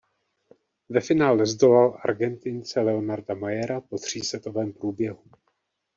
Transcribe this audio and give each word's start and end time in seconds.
Ve 0.89 1.01
finále 1.01 1.45
zdolal 1.45 2.01
Argentince 2.03 2.81
Leonarda 2.81 3.35
Mayera 3.35 3.81
po 3.81 3.97
třísetovém 3.97 4.73
průběhu. 4.73 5.23